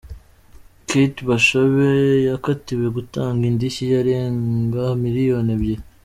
[0.87, 1.89] Kate Bashabe
[2.29, 5.83] yakatiwe gutanga indishyi yarenga miliyoni ebyiri.